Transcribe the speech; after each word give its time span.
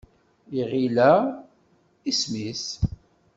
Iɣil-a, 0.59 1.13
isem-is? 2.09 2.65